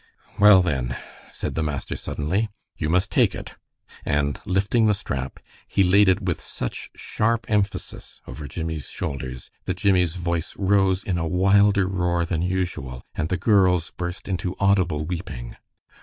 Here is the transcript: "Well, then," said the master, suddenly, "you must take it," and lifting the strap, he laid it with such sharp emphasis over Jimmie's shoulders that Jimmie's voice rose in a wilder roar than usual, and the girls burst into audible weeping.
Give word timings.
"Well, 0.39 0.63
then," 0.63 0.97
said 1.31 1.53
the 1.53 1.61
master, 1.61 1.95
suddenly, 1.95 2.49
"you 2.75 2.89
must 2.89 3.11
take 3.11 3.35
it," 3.35 3.53
and 4.03 4.41
lifting 4.47 4.85
the 4.85 4.95
strap, 4.95 5.39
he 5.67 5.83
laid 5.83 6.09
it 6.09 6.23
with 6.23 6.41
such 6.41 6.89
sharp 6.95 7.45
emphasis 7.47 8.19
over 8.25 8.47
Jimmie's 8.47 8.89
shoulders 8.89 9.51
that 9.65 9.77
Jimmie's 9.77 10.15
voice 10.15 10.55
rose 10.57 11.03
in 11.03 11.19
a 11.19 11.27
wilder 11.27 11.85
roar 11.87 12.25
than 12.25 12.41
usual, 12.41 13.03
and 13.13 13.29
the 13.29 13.37
girls 13.37 13.91
burst 13.95 14.27
into 14.27 14.55
audible 14.59 15.05
weeping. 15.05 15.55